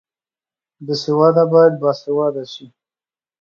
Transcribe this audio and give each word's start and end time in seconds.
بې 0.85 0.95
سواده 1.03 1.43
باید 1.53 1.73
باسواده 1.81 2.43
شي 2.53 2.65